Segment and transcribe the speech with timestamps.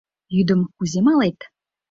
[0.35, 1.39] Йӱдым кузе малет?